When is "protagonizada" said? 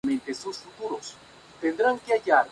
0.71-0.77